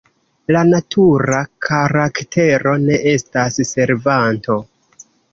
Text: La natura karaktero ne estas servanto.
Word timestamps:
La 0.53 0.61
natura 0.67 1.41
karaktero 1.67 2.73
ne 2.85 2.97
estas 3.11 3.59
servanto. 3.73 4.57